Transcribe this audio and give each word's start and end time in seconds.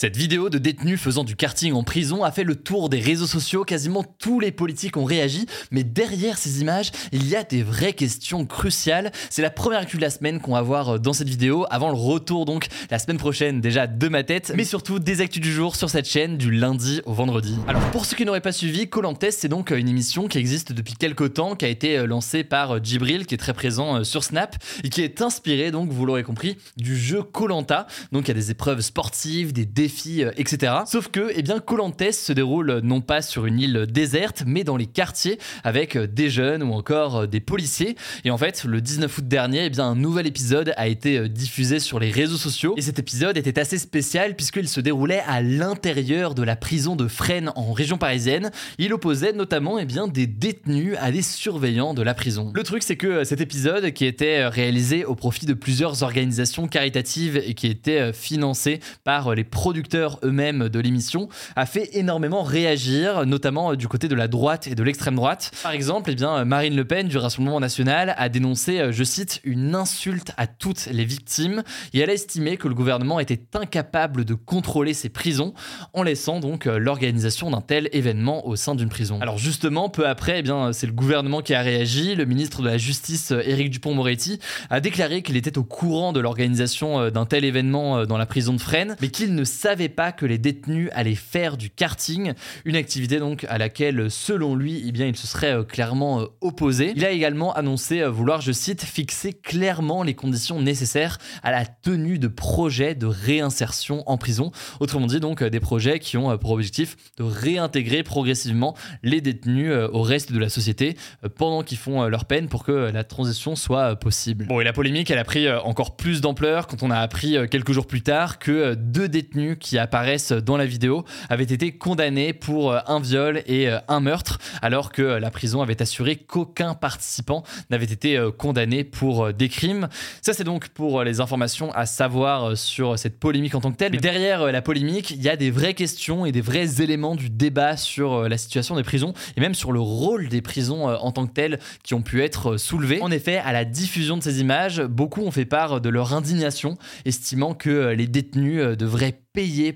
Cette 0.00 0.16
vidéo 0.16 0.48
de 0.48 0.58
détenus 0.58 1.00
faisant 1.00 1.24
du 1.24 1.34
karting 1.34 1.72
en 1.72 1.82
prison 1.82 2.22
a 2.22 2.30
fait 2.30 2.44
le 2.44 2.54
tour 2.54 2.88
des 2.88 3.00
réseaux 3.00 3.26
sociaux, 3.26 3.64
quasiment 3.64 4.04
tous 4.04 4.38
les 4.38 4.52
politiques 4.52 4.96
ont 4.96 5.02
réagi, 5.02 5.46
mais 5.72 5.82
derrière 5.82 6.38
ces 6.38 6.60
images, 6.60 6.92
il 7.10 7.26
y 7.28 7.34
a 7.34 7.42
des 7.42 7.64
vraies 7.64 7.94
questions 7.94 8.46
cruciales. 8.46 9.10
C'est 9.28 9.42
la 9.42 9.50
première 9.50 9.80
actu 9.80 9.96
de 9.96 10.02
la 10.02 10.10
semaine 10.10 10.38
qu'on 10.38 10.52
va 10.52 10.62
voir 10.62 11.00
dans 11.00 11.12
cette 11.12 11.28
vidéo, 11.28 11.66
avant 11.68 11.88
le 11.88 11.96
retour 11.96 12.44
donc 12.44 12.68
la 12.92 13.00
semaine 13.00 13.16
prochaine 13.16 13.60
déjà 13.60 13.88
de 13.88 14.08
ma 14.08 14.22
tête, 14.22 14.52
mais 14.54 14.62
surtout 14.62 15.00
des 15.00 15.20
actus 15.20 15.42
du 15.42 15.52
jour 15.52 15.74
sur 15.74 15.90
cette 15.90 16.08
chaîne 16.08 16.36
du 16.36 16.52
lundi 16.52 17.00
au 17.04 17.12
vendredi. 17.12 17.56
Alors 17.66 17.82
pour 17.90 18.06
ceux 18.06 18.16
qui 18.16 18.24
n'auraient 18.24 18.40
pas 18.40 18.52
suivi, 18.52 18.88
Colantes 18.88 19.24
c'est 19.32 19.48
donc 19.48 19.70
une 19.72 19.88
émission 19.88 20.28
qui 20.28 20.38
existe 20.38 20.72
depuis 20.72 20.94
quelques 20.94 21.34
temps, 21.34 21.56
qui 21.56 21.64
a 21.64 21.68
été 21.68 22.06
lancée 22.06 22.44
par 22.44 22.84
Djibril, 22.84 23.26
qui 23.26 23.34
est 23.34 23.38
très 23.38 23.52
présent 23.52 24.04
sur 24.04 24.22
Snap, 24.22 24.54
et 24.84 24.90
qui 24.90 25.02
est 25.02 25.22
inspiré 25.22 25.72
donc, 25.72 25.90
vous 25.90 26.06
l'aurez 26.06 26.22
compris, 26.22 26.56
du 26.76 26.96
jeu 26.96 27.24
Colanta. 27.24 27.88
Donc 28.12 28.26
il 28.26 28.28
y 28.28 28.30
a 28.30 28.34
des 28.34 28.52
épreuves 28.52 28.80
sportives, 28.80 29.52
des 29.52 29.66
défis 29.66 29.87
euh, 30.06 30.30
etc. 30.36 30.72
Sauf 30.86 31.08
que, 31.08 31.30
eh 31.34 31.42
bien, 31.42 31.58
Colantes 31.58 32.12
se 32.12 32.32
déroule 32.32 32.80
non 32.82 33.00
pas 33.00 33.22
sur 33.22 33.46
une 33.46 33.58
île 33.58 33.86
déserte, 33.88 34.44
mais 34.46 34.64
dans 34.64 34.76
les 34.76 34.86
quartiers 34.86 35.38
avec 35.64 35.96
euh, 35.96 36.06
des 36.06 36.30
jeunes 36.30 36.62
ou 36.62 36.72
encore 36.72 37.16
euh, 37.16 37.26
des 37.26 37.40
policiers. 37.40 37.96
Et 38.24 38.30
en 38.30 38.38
fait, 38.38 38.64
le 38.64 38.80
19 38.80 39.18
août 39.18 39.28
dernier, 39.28 39.66
eh 39.66 39.70
bien, 39.70 39.86
un 39.86 39.94
nouvel 39.94 40.26
épisode 40.26 40.72
a 40.76 40.88
été 40.88 41.28
diffusé 41.28 41.78
sur 41.80 41.98
les 41.98 42.10
réseaux 42.10 42.36
sociaux. 42.36 42.74
Et 42.76 42.82
cet 42.82 42.98
épisode 42.98 43.36
était 43.36 43.58
assez 43.58 43.78
spécial 43.78 44.36
puisqu'il 44.36 44.68
se 44.68 44.80
déroulait 44.80 45.22
à 45.26 45.42
l'intérieur 45.42 46.34
de 46.34 46.42
la 46.42 46.56
prison 46.56 46.96
de 46.96 47.08
Fresnes 47.08 47.52
en 47.56 47.72
région 47.72 47.98
parisienne. 47.98 48.50
Il 48.78 48.92
opposait 48.92 49.32
notamment 49.32 49.78
eh 49.78 49.84
bien, 49.84 50.08
des 50.08 50.26
détenus 50.26 50.96
à 51.00 51.10
des 51.10 51.22
surveillants 51.22 51.94
de 51.94 52.02
la 52.02 52.14
prison. 52.14 52.52
Le 52.54 52.62
truc, 52.62 52.82
c'est 52.82 52.96
que 52.96 53.24
cet 53.24 53.40
épisode, 53.40 53.92
qui 53.92 54.04
était 54.04 54.46
réalisé 54.46 55.04
au 55.04 55.14
profit 55.14 55.46
de 55.46 55.54
plusieurs 55.54 56.02
organisations 56.02 56.68
caritatives 56.68 57.36
et 57.36 57.54
qui 57.54 57.66
était 57.66 58.12
financé 58.12 58.80
par 59.04 59.34
les 59.34 59.44
producteurs 59.44 59.77
eux-mêmes 60.22 60.68
de 60.68 60.80
l'émission, 60.80 61.28
a 61.56 61.66
fait 61.66 61.90
énormément 61.96 62.42
réagir, 62.42 63.26
notamment 63.26 63.72
euh, 63.72 63.76
du 63.76 63.88
côté 63.88 64.08
de 64.08 64.14
la 64.14 64.28
droite 64.28 64.66
et 64.66 64.74
de 64.74 64.82
l'extrême 64.82 65.14
droite. 65.14 65.52
Par 65.62 65.72
exemple, 65.72 66.10
eh 66.10 66.14
bien, 66.14 66.44
Marine 66.44 66.76
Le 66.76 66.84
Pen 66.84 67.08
du 67.08 67.18
Rassemblement 67.18 67.60
national 67.60 68.14
a 68.16 68.28
dénoncé, 68.28 68.80
euh, 68.80 68.92
je 68.92 69.04
cite, 69.04 69.40
une 69.44 69.74
insulte 69.74 70.32
à 70.36 70.46
toutes 70.46 70.86
les 70.86 71.04
victimes 71.04 71.62
et 71.92 72.00
elle 72.00 72.10
a 72.10 72.14
estimé 72.14 72.56
que 72.56 72.68
le 72.68 72.74
gouvernement 72.74 73.20
était 73.20 73.40
incapable 73.54 74.24
de 74.24 74.34
contrôler 74.34 74.94
ses 74.94 75.08
prisons 75.08 75.54
en 75.92 76.02
laissant 76.02 76.40
donc 76.40 76.66
euh, 76.66 76.78
l'organisation 76.78 77.50
d'un 77.50 77.60
tel 77.60 77.88
événement 77.92 78.46
au 78.46 78.56
sein 78.56 78.74
d'une 78.74 78.88
prison. 78.88 79.18
Alors 79.20 79.38
justement, 79.38 79.88
peu 79.88 80.06
après, 80.06 80.40
eh 80.40 80.42
bien, 80.42 80.72
c'est 80.72 80.86
le 80.86 80.92
gouvernement 80.92 81.42
qui 81.42 81.54
a 81.54 81.62
réagi. 81.62 82.14
Le 82.14 82.24
ministre 82.24 82.62
de 82.62 82.68
la 82.68 82.78
Justice, 82.78 83.30
Éric 83.30 83.70
Dupont-Moretti, 83.70 84.38
a 84.70 84.80
déclaré 84.80 85.22
qu'il 85.22 85.36
était 85.36 85.58
au 85.58 85.64
courant 85.64 86.12
de 86.12 86.20
l'organisation 86.20 87.10
d'un 87.10 87.26
tel 87.26 87.44
événement 87.44 88.06
dans 88.06 88.18
la 88.18 88.26
prison 88.26 88.52
de 88.52 88.60
Fresnes, 88.60 88.96
mais 89.00 89.08
qu'il 89.08 89.34
ne 89.34 89.44
savait 89.44 89.67
savait 89.68 89.90
pas 89.90 90.12
que 90.12 90.24
les 90.24 90.38
détenus 90.38 90.88
allaient 90.94 91.14
faire 91.14 91.58
du 91.58 91.68
karting, 91.68 92.32
une 92.64 92.74
activité 92.74 93.18
donc 93.18 93.44
à 93.50 93.58
laquelle, 93.58 94.10
selon 94.10 94.56
lui, 94.56 94.82
eh 94.86 94.92
bien, 94.92 95.06
il 95.06 95.14
se 95.14 95.26
serait 95.26 95.58
euh, 95.58 95.62
clairement 95.62 96.22
euh, 96.22 96.26
opposé. 96.40 96.94
Il 96.96 97.04
a 97.04 97.10
également 97.10 97.52
annoncé 97.52 98.00
euh, 98.00 98.08
vouloir, 98.08 98.40
je 98.40 98.50
cite, 98.50 98.82
fixer 98.82 99.34
clairement 99.34 100.02
les 100.02 100.14
conditions 100.14 100.62
nécessaires 100.62 101.18
à 101.42 101.50
la 101.50 101.66
tenue 101.66 102.18
de 102.18 102.28
projets 102.28 102.94
de 102.94 103.04
réinsertion 103.04 104.04
en 104.06 104.16
prison. 104.16 104.52
Autrement 104.80 105.06
dit, 105.06 105.20
donc, 105.20 105.44
des 105.44 105.60
projets 105.60 105.98
qui 105.98 106.16
ont 106.16 106.38
pour 106.38 106.52
objectif 106.52 106.96
de 107.18 107.24
réintégrer 107.24 108.02
progressivement 108.02 108.74
les 109.02 109.20
détenus 109.20 109.70
au 109.92 110.00
reste 110.00 110.32
de 110.32 110.38
la 110.38 110.48
société 110.48 110.96
pendant 111.36 111.62
qu'ils 111.62 111.76
font 111.76 112.06
leur 112.06 112.24
peine 112.24 112.48
pour 112.48 112.64
que 112.64 112.72
la 112.72 113.04
transition 113.04 113.54
soit 113.54 113.96
possible. 113.96 114.46
Bon, 114.46 114.60
et 114.60 114.64
la 114.64 114.72
polémique, 114.72 115.10
elle 115.10 115.18
a 115.18 115.24
pris 115.24 115.50
encore 115.50 115.96
plus 115.96 116.22
d'ampleur 116.22 116.68
quand 116.68 116.82
on 116.82 116.90
a 116.90 116.98
appris 116.98 117.36
quelques 117.50 117.72
jours 117.72 117.86
plus 117.86 118.02
tard 118.02 118.38
que 118.38 118.74
deux 118.74 119.08
détenus 119.08 119.47
qui 119.56 119.78
apparaissent 119.78 120.32
dans 120.32 120.56
la 120.56 120.66
vidéo 120.66 121.04
avaient 121.28 121.44
été 121.44 121.72
condamnés 121.72 122.32
pour 122.32 122.72
euh, 122.72 122.80
un 122.86 123.00
viol 123.00 123.42
et 123.46 123.68
euh, 123.68 123.78
un 123.88 124.00
meurtre, 124.00 124.38
alors 124.62 124.92
que 124.92 125.02
la 125.02 125.30
prison 125.30 125.62
avait 125.62 125.80
assuré 125.82 126.16
qu'aucun 126.16 126.74
participant 126.74 127.42
n'avait 127.70 127.86
été 127.86 128.16
euh, 128.16 128.30
condamné 128.30 128.84
pour 128.84 129.32
des 129.32 129.48
crimes. 129.48 129.88
Ça, 130.22 130.32
c'est 130.32 130.44
donc 130.44 130.68
pour 130.68 131.02
les 131.04 131.20
informations 131.20 131.72
à 131.72 131.86
savoir 131.86 132.56
sur 132.56 132.98
cette 132.98 133.18
polémique 133.18 133.54
en 133.54 133.60
tant 133.60 133.72
que 133.72 133.76
telle. 133.76 133.92
Mais 133.92 133.98
derrière 133.98 134.50
la 134.50 134.62
polémique, 134.62 135.10
il 135.10 135.22
y 135.22 135.28
a 135.28 135.36
des 135.36 135.50
vraies 135.50 135.74
questions 135.74 136.26
et 136.26 136.32
des 136.32 136.40
vrais 136.40 136.82
éléments 136.82 137.14
du 137.14 137.30
débat 137.30 137.76
sur 137.76 138.28
la 138.28 138.38
situation 138.38 138.76
des 138.76 138.82
prisons 138.82 139.12
et 139.36 139.40
même 139.40 139.54
sur 139.54 139.72
le 139.72 139.80
rôle 139.80 140.28
des 140.28 140.42
prisons 140.42 140.88
en 140.88 141.12
tant 141.12 141.26
que 141.26 141.32
telles 141.32 141.58
qui 141.82 141.94
ont 141.94 142.02
pu 142.02 142.22
être 142.22 142.56
soulevés. 142.56 143.00
En 143.02 143.10
effet, 143.10 143.36
à 143.36 143.52
la 143.52 143.64
diffusion 143.64 144.16
de 144.16 144.22
ces 144.22 144.40
images, 144.40 144.82
beaucoup 144.82 145.22
ont 145.22 145.30
fait 145.30 145.44
part 145.44 145.80
de 145.80 145.88
leur 145.88 146.14
indignation, 146.14 146.78
estimant 147.04 147.54
que 147.54 147.92
les 147.92 148.06
détenus 148.06 148.76
devraient 148.76 149.20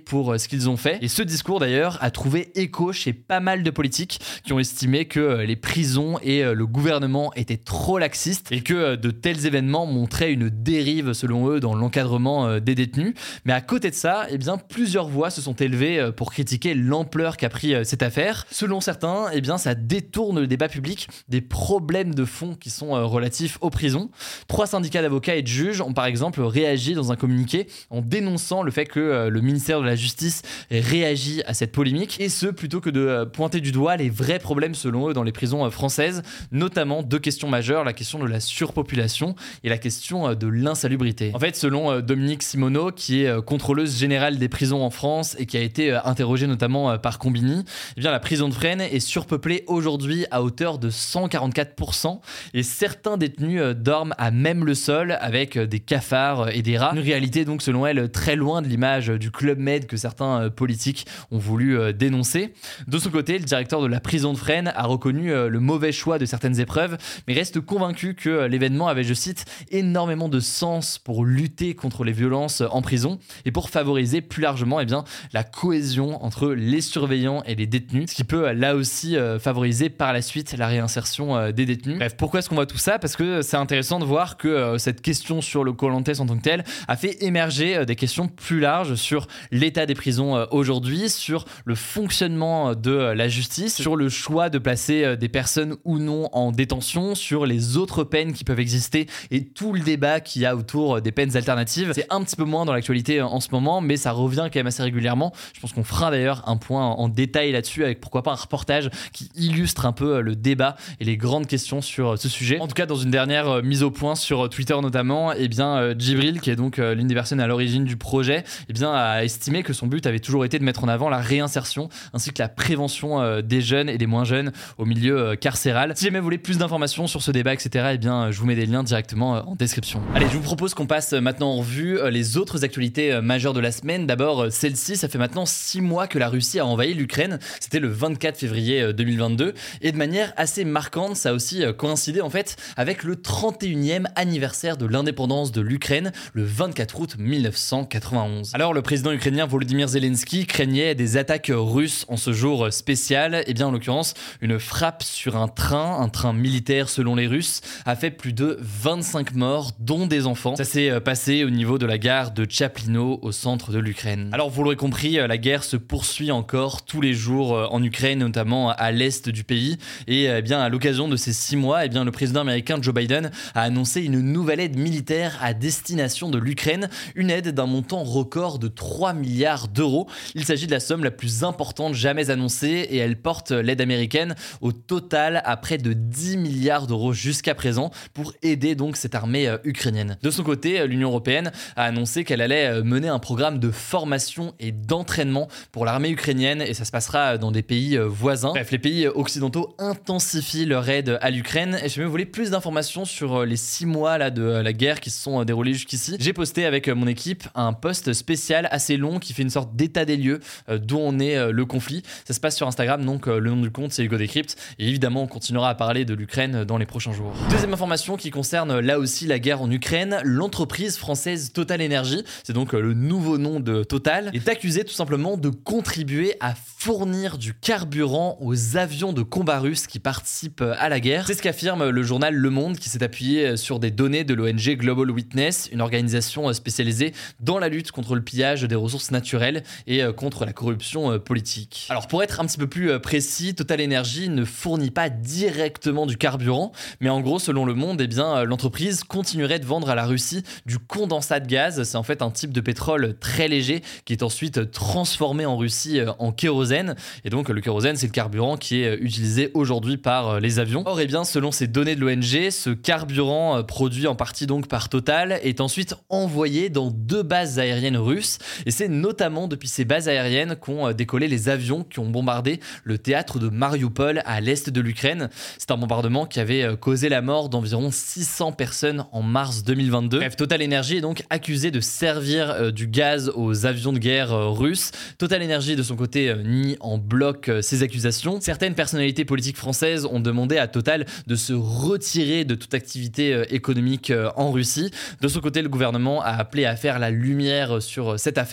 pour 0.05 0.33
euh, 0.33 0.39
ce 0.39 0.49
qu'ils 0.49 0.69
ont 0.69 0.77
fait. 0.77 0.99
Et 1.03 1.09
ce 1.09 1.23
discours 1.23 1.61
d'ailleurs 1.61 1.97
a 2.01 2.11
trouvé 2.11 2.51
écho 2.57 2.93
chez 2.93 3.13
pas 3.13 3.39
mal 3.39 3.63
de 3.63 3.71
politiques 3.71 4.19
qui 4.45 4.53
ont 4.53 4.59
estimé 4.59 5.05
que 5.05 5.21
euh, 5.21 5.45
les 5.45 5.55
prisons 5.55 6.19
et 6.21 6.43
euh, 6.43 6.53
le 6.53 6.67
gouvernement 6.67 7.33
étaient 7.35 7.57
trop 7.57 7.99
laxistes 7.99 8.51
et 8.51 8.63
que 8.63 8.97
de 8.97 9.11
tels 9.13 9.47
événements 9.47 9.87
montraient 9.87 10.33
une 10.33 10.49
dérive 10.49 11.13
selon 11.13 11.49
eux 11.49 11.61
dans 11.61 11.77
l'encadrement 11.77 12.59
des 12.59 12.75
détenus. 12.75 13.15
Mais 13.45 13.53
à 13.53 13.61
côté 13.61 13.91
de 13.91 13.95
ça, 13.95 14.27
eh 14.31 14.39
bien, 14.39 14.59
plusieurs 14.59 15.09
voix 15.09 15.31
se 15.31 15.41
sont 15.41 15.55
élevées 15.55 16.11
pour 16.17 16.33
critiquer 16.33 16.75
l'ampleur 16.75 17.37
qu'a 17.37 17.49
pris 17.49 17.75
cette 17.85 18.03
affaire. 18.03 18.47
Selon 18.51 18.81
certains, 18.81 19.27
eh 19.33 19.41
bien, 19.41 19.59
ça 19.59 19.75
détourne 19.75 20.41
le 20.41 20.47
débat 20.47 20.69
public 20.69 21.09
des 21.29 21.41
problèmes 21.41 22.15
de 22.15 22.25
fond 22.25 22.55
qui 22.55 22.71
sont 22.71 22.91
relatifs 23.09 23.59
aux 23.61 23.71
prisons. 23.71 24.11
Trois 24.49 24.67
syndicats 24.67 25.03
d'avocats 25.03 25.37
et 25.37 25.43
de 25.43 25.49
juges 25.49 25.81
ont 25.81 25.93
par 25.93 26.07
exemple 26.07 26.41
réagi 26.41 26.95
dans 26.95 27.13
un 27.13 27.17
communiqué 27.17 27.67
en 27.91 28.01
dénonçant 28.01 28.63
le 28.63 28.71
fait 28.71 28.87
que 28.87 29.29
le 29.29 29.41
ministère 29.53 29.81
de 29.81 29.87
la 29.87 29.97
Justice 29.97 30.43
réagit 30.71 31.43
à 31.47 31.55
cette 31.55 31.73
polémique, 31.73 32.21
et 32.21 32.29
ce 32.29 32.47
plutôt 32.47 32.81
que 32.81 32.91
de 32.91 33.01
euh, 33.01 33.25
pointer 33.27 33.61
du 33.61 33.73
doigt 33.73 33.97
les 33.97 34.11
vrais 34.11 34.39
problèmes 34.39 34.75
selon 34.75 35.09
eux 35.09 35.13
dans 35.13 35.23
les 35.23 35.33
prisons 35.33 35.65
euh, 35.65 35.71
françaises, 35.71 36.23
notamment 36.51 37.03
deux 37.03 37.19
questions 37.19 37.49
majeures, 37.49 37.85
la 37.85 37.93
question 37.93 38.19
de 38.19 38.27
la 38.27 38.41
surpopulation 38.41 39.35
et 39.65 39.69
la 39.69 39.79
question 39.79 40.29
euh, 40.29 40.35
de 40.35 40.47
l'insalubrité. 40.47 41.31
En 41.35 41.39
fait, 41.39 41.57
selon 41.57 42.01
Dominique 42.01 42.43
Simoneau, 42.43 42.91
qui 42.91 43.25
est 43.25 43.43
contrôleuse 43.45 43.99
générale 43.99 44.39
des 44.39 44.49
prisons 44.49 44.83
en 44.83 44.91
France 44.91 45.37
et 45.39 45.47
qui 45.47 45.57
a 45.57 45.61
été 45.61 45.93
interrogée 46.05 46.47
notamment 46.47 46.99
par 46.99 47.19
Combini, 47.19 47.65
eh 47.97 48.01
la 48.01 48.21
prison 48.21 48.49
de 48.49 48.55
Fresnes 48.55 48.81
est 48.81 49.01
surpeuplée 49.01 49.65
aujourd'hui 49.67 50.27
à 50.31 50.43
hauteur 50.43 50.79
de 50.79 50.91
144% 50.91 52.21
et 52.55 52.63
certains 52.63 53.17
détenus 53.17 53.63
dorment 53.77 54.15
à 54.19 54.31
même 54.31 54.65
le 54.65 54.75
sol 54.75 55.17
avec 55.21 55.59
des 55.59 55.81
cafards 55.81 56.51
et 56.51 56.63
des 56.63 56.79
rats. 56.79 56.93
Une 56.95 57.01
réalité 57.01 57.45
donc 57.45 57.63
selon 57.63 57.87
elle 57.87 58.11
très 58.11 58.37
loin 58.37 58.63
de 58.63 58.69
l'image 58.69 59.09
du 59.09 59.31
Club 59.33 59.59
Med 59.59 59.87
que 59.87 59.97
certains 59.97 60.43
euh, 60.43 60.51
politiques 60.51 61.07
ont 61.31 61.39
voulu 61.39 61.79
euh, 61.79 61.93
dénoncer. 61.93 62.53
De 62.87 62.99
son 62.99 63.11
côté, 63.11 63.39
le 63.39 63.45
directeur 63.45 63.81
de 63.81 63.87
la 63.87 64.01
prison 64.01 64.33
de 64.33 64.39
Fresnes 64.39 64.73
a 64.75 64.87
reconnu 64.87 65.33
euh, 65.33 65.49
le 65.49 65.61
mauvais 65.61 65.93
choix 65.93 66.19
de 66.19 66.27
certaines 66.27 66.61
épreuves, 66.61 66.97
mais 67.27 67.35
reste 67.35 67.61
convaincu 67.61 68.15
que 68.15 68.47
l'événement 68.47 68.89
avait, 68.89 69.05
je 69.05 69.15
cite, 69.15 69.45
énormément 69.71 70.29
de 70.29 70.41
sens 70.41 70.99
pour 70.99 71.25
lutter 71.25 71.75
contre 71.75 72.05
les 72.05 72.13
violences 72.13 72.63
en 72.71 72.83
prison 72.83 73.19
et 73.45 73.51
pour 73.51 73.71
favoriser 73.71 74.21
plus 74.21 74.43
largement 74.43 74.81
eh 74.81 74.85
bien, 74.85 75.05
la 75.33 75.45
cohésion 75.45 76.23
entre 76.25 76.51
les 76.51 76.81
surveillants 76.81 77.43
et 77.45 77.55
les 77.55 77.67
détenus, 77.67 78.11
ce 78.11 78.15
qui 78.15 78.25
peut 78.25 78.53
là 78.53 78.75
aussi 78.75 79.17
favoriser 79.41 79.89
par 79.89 80.13
la 80.13 80.23
suite 80.23 80.57
la 80.57 80.67
réinsertion 80.67 81.51
des 81.51 81.67
détenus. 81.67 81.99
Bref, 81.99 82.17
pourquoi 82.17 82.41
est-ce 82.41 82.49
qu'on 82.49 82.55
voit 82.55 82.67
tout 82.67 82.79
ça? 82.79 82.99
Parce 82.99 83.17
que 83.17 83.43
c'est 83.43 83.57
intéressant 83.57 83.99
de 83.99 84.05
voir 84.05 84.37
que 84.37 84.77
cette 84.79 85.01
question 85.01 85.41
sur 85.41 85.65
le 85.65 85.73
Colantes 85.73 86.21
en 86.21 86.27
tant 86.27 86.37
que 86.37 86.43
tel 86.43 86.65
a 86.89 86.97
fait 86.97 87.23
émerger 87.23 87.85
des 87.87 87.97
questions 87.97 88.29
plus 88.29 88.61
larges 88.61 88.95
sur 88.97 89.22
l'état 89.51 89.87
des 89.87 89.95
prisons 89.95 90.47
aujourd'hui, 90.51 91.09
sur 91.09 91.45
le 91.65 91.75
fonctionnement 91.75 92.75
de 92.75 92.93
la 92.93 93.29
justice, 93.29 93.77
sur 93.77 93.97
le 93.97 94.09
choix 94.09 94.51
de 94.51 94.59
placer 94.59 95.17
des 95.17 95.29
personnes 95.29 95.77
ou 95.85 95.99
non 95.99 96.29
en 96.33 96.53
détention, 96.53 97.15
sur 97.15 97.47
les 97.47 97.77
autres 97.77 98.05
peines 98.05 98.33
qui 98.33 98.45
peuvent 98.45 98.61
exister 98.61 99.07
et 99.31 99.45
tout 99.45 99.73
le 99.73 99.81
débat 99.81 100.21
qu'il 100.21 100.43
y 100.43 100.47
a 100.47 100.57
autour 100.57 101.01
des 101.01 101.13
peines 101.13 101.37
alternatives. 101.37 101.93
C'est 101.95 102.07
un 102.11 102.23
petit 102.23 102.37
peu 102.37 102.45
moins 102.45 102.65
dans 102.65 102.73
l'actualité 102.73 103.21
en 103.23 103.41
ce 103.41 103.49
moment, 103.53 103.81
mais 103.81 103.97
ça 103.97 104.13
revient 104.13 104.49
quand 104.53 104.57
même 104.57 104.67
assez 104.67 104.83
régulièrement. 104.83 105.33
Je 105.55 105.61
pense 105.61 105.73
qu'on 105.73 105.85
fera 105.85 106.11
d'ailleurs 106.11 106.43
un 106.49 106.57
point 106.57 106.87
en 106.87 107.09
détail 107.09 107.53
là-dessus 107.53 107.85
avec 107.85 108.01
pourquoi 108.01 108.23
pas 108.23 108.33
un 108.33 108.37
reportage 108.37 108.91
qui 109.13 109.31
illustre 109.35 109.87
un 109.87 109.93
peu 109.93 110.21
le 110.21 110.37
débat 110.37 110.77
et 111.01 111.05
les 111.05 111.17
grandes 111.17 111.47
questions 111.47 111.81
sur 111.81 112.19
ce 112.19 112.29
sujet. 112.29 112.59
En 112.61 112.69
tout 112.69 112.75
cas, 112.75 112.87
dans 112.87 112.97
une 112.97 113.11
dernière 113.11 113.63
mise 113.63 113.83
au 113.83 113.91
point 113.91 114.15
sur 114.15 114.49
Twitter 114.49 114.77
notamment, 114.81 115.33
eh 115.33 115.49
bien, 115.49 115.95
Djibril, 115.99 116.41
qui 116.41 116.51
est 116.51 116.57
donc 116.57 116.79
l'une 116.79 117.07
des 117.07 117.15
personnes 117.15 117.41
à 117.41 117.47
l'origine 117.47 117.85
du 117.85 117.97
projet, 117.97 118.45
eh 118.69 118.73
bien, 118.73 118.93
a 118.93 119.12
estimé 119.21 119.63
que 119.63 119.73
son 119.73 119.87
but 119.87 120.07
avait 120.07 120.21
toujours 120.21 120.45
été 120.45 120.59
de 120.59 120.65
mettre 120.65 120.85
en 120.85 120.89
avant 120.89 121.09
la 121.09 121.19
réinsertion 121.19 121.89
ainsi 122.13 122.33
que 122.33 122.43
la 122.43 122.49
prévention 122.49 123.41
des 123.41 123.61
jeunes 123.61 123.89
et 123.89 123.99
des 123.99 124.07
moins 124.07 124.25
jeunes 124.25 124.53
au 124.79 124.85
milieu 124.85 125.37
carcéral. 125.37 125.93
Si 125.97 126.05
jamais 126.05 126.19
vous 126.19 126.25
voulez 126.25 126.39
plus 126.39 126.59
d'informations 126.59 127.07
sur 127.07 127.23
ce 127.23 127.31
débat, 127.31 127.55
etc., 127.55 127.91
eh 127.93 127.99
bien, 127.99 128.31
je 128.31 128.39
vous 128.39 128.47
mets 128.47 128.55
des 128.55 128.67
liens 128.67 128.83
directement 128.83 129.49
en 129.49 129.55
description. 129.55 130.03
Allez, 130.15 130.27
je 130.29 130.37
vous 130.37 130.43
propose 130.43 130.75
qu'on 130.75 130.87
passe 130.87 131.13
maintenant 131.13 131.51
en 131.51 131.57
revue 131.57 131.99
les 132.11 132.37
autres 132.37 132.65
actualités 132.65 133.21
majeures 133.21 133.53
de 133.53 133.61
la 133.61 133.73
semaine. 133.73 134.07
D'abord, 134.07 134.47
celle-ci, 134.51 134.97
ça 134.97 135.09
fait 135.09 135.19
maintenant 135.19 135.47
six 135.47 135.81
mois 135.81 136.07
que 136.07 136.19
la 136.19 136.29
Russie 136.29 136.59
a 136.59 136.67
envahi 136.67 136.95
l'Ukraine. 136.95 137.39
C'était 137.61 137.81
le 137.81 137.89
24 137.89 138.39
février 138.39 138.93
2022. 138.93 139.55
Et 139.81 139.93
de 139.93 139.97
manière 139.97 140.33
assez 140.37 140.65
marquante, 140.65 141.17
ça 141.17 141.31
a 141.31 141.33
aussi 141.33 141.65
coïncidé 141.77 142.21
en 142.21 142.31
fait 142.31 142.57
avec 142.77 143.03
le 143.03 143.17
31e 143.17 144.07
anniversaire 144.17 144.77
de 144.77 144.87
l'indépendance 144.87 145.53
de 145.53 145.61
l'Ukraine, 145.61 146.13
le 146.33 146.45
24 146.45 147.01
août 147.01 147.17
1991. 147.19 148.55
Alors, 148.55 148.73
le 148.73 148.83
président 148.83 149.02
ukrainien 149.11 149.47
Volodymyr 149.47 149.89
Zelensky 149.89 150.47
craignait 150.47 150.95
des 150.95 151.17
attaques 151.17 151.51
russes 151.53 152.07
en 152.09 152.17
ce 152.17 152.33
jour 152.33 152.73
spécial. 152.73 153.35
Et 153.35 153.45
eh 153.49 153.55
bien, 153.55 153.67
en 153.67 153.73
l'occurrence, 153.73 154.15
une 154.41 154.61
frappe 154.61 155.03
sur 155.03 155.37
un 155.37 155.49
train, 155.49 155.99
un 155.99 156.09
train 156.09 156.33
militaire 156.33 156.89
selon 156.89 157.17
les 157.17 157.27
Russes, 157.27 157.61
a 157.85 157.97
fait 157.97 158.13
plus 158.13 158.33
de 158.33 158.59
25 158.61 159.35
morts, 159.35 159.73
dont 159.81 160.07
des 160.07 160.27
enfants. 160.27 160.55
Ça 160.55 160.65
s'est 160.65 161.01
passé 161.01 161.43
au 161.43 161.51
niveau 161.51 161.79
de 161.79 161.87
la 161.87 161.99
gare 161.99 162.31
de 162.31 162.47
Chaplino 162.49 163.19
au 163.23 163.33
centre 163.33 163.73
de 163.73 163.81
l'Ukraine. 163.81 164.31
Alors 164.33 164.51
vous 164.51 164.63
l'aurez 164.63 164.77
compris, 164.77 165.15
la 165.15 165.39
guerre 165.39 165.65
se 165.65 165.77
poursuit 165.77 166.31
encore 166.31 166.85
tous 166.85 167.01
les 167.01 167.15
jours 167.15 167.69
en 167.73 167.83
Ukraine, 167.83 168.21
notamment 168.21 168.71
à 168.71 168.93
l'est 168.93 169.29
du 169.29 169.43
pays. 169.43 169.79
Et 170.07 170.27
eh 170.27 170.43
bien 170.43 170.61
à 170.61 170.69
l'occasion 170.69 171.09
de 171.09 171.17
ces 171.17 171.33
six 171.33 171.57
mois, 171.57 171.87
eh 171.87 171.89
bien 171.89 172.05
le 172.05 172.13
président 172.13 172.43
américain 172.43 172.79
Joe 172.81 172.95
Biden 172.95 173.33
a 173.57 173.63
annoncé 173.63 174.03
une 174.03 174.21
nouvelle 174.21 174.61
aide 174.61 174.79
militaire 174.79 175.39
à 175.41 175.55
destination 175.55 176.31
de 176.31 176.39
l'Ukraine, 176.39 176.89
une 177.17 177.31
aide 177.31 177.49
d'un 177.49 177.67
montant 177.67 178.05
record 178.05 178.61
de 178.61 178.69
3 178.69 178.92
milliards 179.15 179.69
d'euros. 179.69 180.09
Il 180.35 180.45
s'agit 180.45 180.67
de 180.67 180.73
la 180.73 180.81
somme 180.81 181.05
la 181.05 181.11
plus 181.11 181.45
importante 181.45 181.95
jamais 181.95 182.31
annoncée 182.31 182.87
et 182.91 182.99
elle 182.99 183.21
porte 183.21 183.51
l'aide 183.51 183.81
américaine 183.81 184.35
au 184.61 184.73
total 184.73 185.43
à 185.45 185.57
près 185.57 185.79
de 185.79 185.93
10 185.93 186.37
milliards 186.37 186.87
d'euros 186.87 187.13
jusqu'à 187.13 187.55
présent 187.55 187.91
pour 188.15 188.33
aider 188.43 188.75
donc 188.75 188.97
cette 188.97 189.15
armée 189.15 189.49
euh, 189.49 189.59
ukrainienne. 189.65 190.19
De 190.23 190.31
son 190.31 190.43
côté, 190.43 190.81
euh, 190.81 190.87
l'Union 190.87 191.09
européenne 191.09 191.53
a 191.77 191.85
annoncé 191.85 192.25
qu'elle 192.25 192.41
allait 192.41 192.67
euh, 192.67 192.85
mener 192.85 193.09
un 193.09 193.19
programme 193.19 193.59
de 193.59 193.71
formation 193.71 194.55
et 194.61 194.73
d'entraînement 194.73 195.49
pour 195.71 195.85
l'armée 195.85 196.11
ukrainienne 196.11 196.63
et 196.63 196.75
ça 196.75 196.85
se 196.85 196.91
passera 196.91 197.39
dans 197.39 197.51
des 197.51 197.63
pays 197.63 197.97
voisins. 197.99 198.51
Bref, 198.51 198.71
les 198.71 198.79
pays 198.79 199.07
occidentaux 199.09 199.75
intensifient 199.79 200.67
leur 200.67 200.89
aide 200.89 201.19
à 201.21 201.31
l'Ukraine 201.31 201.79
et 201.83 201.89
je 201.89 202.03
vous 202.03 202.11
voulez 202.11 202.27
plus 202.27 202.51
d'informations 202.51 203.05
sur 203.05 203.45
les 203.45 203.57
six 203.57 203.87
mois 203.87 204.19
là, 204.19 204.31
de 204.31 204.43
la 204.43 204.73
guerre 204.73 205.01
qui 205.01 205.11
se 205.11 205.23
sont 205.23 205.43
déroulés 205.45 205.73
jusqu'ici. 205.73 206.17
J'ai 206.19 206.33
posté 206.33 206.65
avec 206.65 206.89
mon 206.89 207.07
équipe 207.07 207.45
un 207.55 207.73
post 207.73 208.13
spécial 208.13 208.69
assez 208.83 208.97
long 208.97 209.21
qui 209.21 209.33
fait 209.33 209.43
une 209.43 209.51
sorte 209.51 209.77
d'état 209.77 210.05
des 210.05 210.17
lieux 210.17 210.41
d'où 210.69 210.99
en 210.99 211.21
est 211.21 211.53
le 211.53 211.65
conflit. 211.67 212.03
Ça 212.25 212.35
se 212.35 212.41
passe 212.41 212.57
sur 212.57 212.67
Instagram, 212.67 213.05
donc 213.05 213.27
le 213.27 213.49
nom 213.49 213.61
du 213.61 213.71
compte 213.71 213.93
c'est 213.93 214.03
Hugo 214.03 214.17
Decrypt 214.17 214.57
et 214.81 214.89
évidemment 214.89 215.23
on 215.23 215.27
continuera 215.29 215.69
à 215.69 215.75
parler 215.77 216.05
de 216.05 216.15
l'Ukraine 216.15 216.65
dans 216.65 216.79
les 216.79 216.87
prochains 216.87 217.13
jours. 217.13 217.33
Deuxième 217.49 217.73
information 217.73 218.17
qui 218.17 218.31
concerne 218.31 218.81
là 218.81 218.99
aussi 218.99 219.29
la 219.29 219.39
guerre 219.39 219.63
en 219.63 219.71
Ukraine, 219.71 220.21
l'entreprise 220.25 220.97
française 220.97 221.53
Total 221.53 221.81
Energy, 221.81 222.25
c'est 222.43 222.53
donc 222.53 222.73
le 222.73 222.93
nouveau 222.93 223.39
nom 223.39 223.61
de 223.61 223.85
Total, 223.85 224.31
est 224.35 224.49
accusée 224.49 224.83
tout 224.83 224.95
simplement 224.95 225.37
de 225.37 225.49
contribuer 225.49 226.35
à 226.41 226.55
fournir 226.55 227.39
du 227.39 227.55
carburant 227.55 228.37
aux 228.41 228.77
avions 228.77 229.13
de 229.13 229.23
combat 229.23 229.61
russes 229.61 229.87
qui 229.87 230.01
participent 230.01 230.65
à 230.77 230.89
la 230.89 230.99
guerre. 230.99 231.29
C'est 231.29 231.35
ce 231.35 231.43
qu'affirme 231.43 231.89
le 231.89 232.03
journal 232.03 232.35
Le 232.35 232.51
Monde 232.51 232.79
qui 232.79 232.89
s'est 232.89 233.05
appuyé 233.05 233.57
sur 233.57 233.79
des 233.79 233.93
données 233.93 234.25
de 234.25 234.35
l'ONG 234.35 234.77
Global 234.77 235.11
Witness, 235.11 235.69
une 235.71 235.81
organisation 235.81 236.53
spécialisée 236.53 237.13
dans 237.41 237.59
la 237.59 237.69
lutte 237.69 237.93
contre 237.93 238.15
le 238.15 238.23
pillage 238.23 238.63
des 238.73 238.77
ressources 238.77 239.11
naturelles 239.11 239.63
et 239.87 240.03
contre 240.17 240.45
la 240.45 240.53
corruption 240.53 241.19
politique. 241.19 241.87
Alors 241.91 242.09
pour 242.09 242.23
être 242.23 242.41
un 242.41 242.47
petit 242.47 242.59
peu 242.59 242.67
plus 242.67 242.99
précis, 243.01 243.55
Total 243.55 243.83
Energy 243.83 244.29
ne 244.29 244.45
fournit 244.45 244.91
pas 244.91 245.11
directement 245.11 246.07
du 246.07 246.17
carburant, 246.17 246.73
mais 247.01 247.09
en 247.09 247.21
gros, 247.21 247.39
selon 247.39 247.65
le 247.65 247.75
monde, 247.75 248.01
eh 248.01 248.07
bien, 248.07 248.37
euh, 248.37 248.45
l'entreprise 248.45 249.05
continuerait 249.05 249.59
de 249.59 249.67
vendre 249.67 249.91
à 249.91 249.95
la 249.95 250.07
Russie 250.07 250.43
du 250.67 250.79
condensat 250.79 251.41
de 251.41 251.47
gaz. 251.47 251.83
C'est 251.83 251.97
en 251.97 252.03
fait 252.03 252.23
un 252.23 252.31
type 252.31 252.53
de 252.53 252.61
pétrole 252.61 253.17
très 253.19 253.49
léger 253.49 253.83
qui 254.05 254.13
est 254.13 254.23
ensuite 254.23 254.71
transformé 254.71 255.47
en 255.47 255.57
Russie 255.57 256.01
euh, 256.01 256.13
en 256.19 256.33
kérosène. 256.33 256.95
Et 257.25 257.31
donc, 257.31 257.49
le 257.49 257.61
kérosène, 257.61 257.97
c'est 257.97 258.07
le 258.07 258.13
carburant 258.13 258.57
qui 258.57 258.83
est 258.83 258.89
euh, 258.89 259.05
utilisé 259.05 259.51
aujourd'hui 259.55 259.97
par 259.97 260.41
les 260.41 260.59
avions. 260.59 260.83
Or, 260.87 261.01
eh 261.01 261.07
bien, 261.07 261.25
selon 261.25 261.53
ces 261.53 261.67
données 261.67 261.97
de 261.97 262.01
l'ONG, 262.01 262.51
ce 262.51 262.71
carburant 262.71 263.63
produit 263.65 264.07
en 264.07 264.15
partie 264.15 264.47
donc 264.47 264.69
par 264.69 264.89
Total 264.89 265.41
est 265.43 265.61
ensuite 265.61 265.95
envoyé 266.09 266.69
dans 266.69 266.91
deux 266.91 267.23
bases 267.23 267.59
aériennes 267.59 267.97
russes. 267.97 268.39
Et 268.67 268.71
c'est 268.71 268.89
notamment 268.89 269.49
depuis 269.49 269.69
ces 269.69 269.85
bases 269.85 270.09
aériennes 270.09 270.57
qu'ont 270.57 270.93
décollé 270.93 271.29
les 271.29 271.49
avions 271.49 271.85
qui 271.85 271.99
ont 271.99 272.09
bombardé 272.09 272.61
le 272.85 272.99
théâtre 272.99 273.39
de 273.39 273.49
Mariupol 273.49 274.23
à 274.25 274.41
l'est 274.41 274.71
de 274.71 274.81
l'Ukraine. 274.81 275.29
C'est 275.59 275.71
un 275.71 275.77
bombardement 275.77 276.27
qui 276.27 276.41
avait 276.41 276.77
causé 276.77 277.09
la 277.09 277.23
mort 277.23 277.49
d'environ 277.49 277.91
600 277.91 278.53
personnes 278.53 279.05
en 279.13 279.23
mars 279.23 279.65
2022. 279.65 280.19
Bref, 280.19 280.37
Total 280.37 280.63
Energy 280.63 280.97
est 280.97 281.01
donc 281.01 281.23
accusé 281.31 281.71
de 281.71 281.81
servir 281.81 282.51
euh, 282.51 282.71
du 282.71 282.87
gaz 282.87 283.31
aux 283.35 283.67
avions 283.67 283.93
de 283.93 283.99
guerre 283.99 284.33
euh, 284.33 284.49
russes. 284.49 284.91
Total 285.19 285.43
Energy, 285.43 285.77
de 285.77 285.83
son 285.83 285.97
côté, 285.97 286.31
euh, 286.31 286.43
nie 286.43 286.77
en 286.81 286.99
bloc 286.99 287.51
ces 287.61 287.83
accusations. 287.83 288.41
Certaines 288.41 288.75
personnalités 288.75 289.25
politiques 289.25 289.57
françaises 289.57 290.07
ont 290.07 290.21
demandé 290.21 290.59
à 290.59 290.67
Total 290.67 291.07
de 291.27 291.35
se 291.37 291.53
retirer 291.53 292.45
de 292.45 292.55
toute 292.55 292.75
activité 292.75 293.43
économique 293.51 294.13
en 294.37 294.51
Russie. 294.53 294.91
De 295.21 295.29
son 295.29 295.41
côté, 295.41 295.63
le 295.63 295.69
gouvernement 295.69 296.23
a 296.23 296.31
appelé 296.31 296.65
à 296.65 296.77
faire 296.77 296.99
la 296.99 297.11
lumière 297.11 297.83
sur 297.83 298.19
cette 298.19 298.39
affaire. 298.39 298.52